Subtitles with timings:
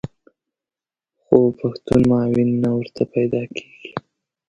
[1.23, 3.89] خو پښتون معاون نه ورته پیدا کېږي.